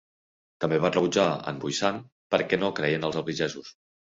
[0.63, 2.03] També va rebutjar en Vuissane
[2.37, 3.71] perquè no creia en els albigesos.